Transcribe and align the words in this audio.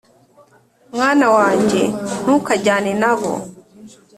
Mwana 0.93 1.27
wanjye 1.37 1.83
ntukajyane 2.23 2.91
na 3.01 3.13
bo 3.19 3.31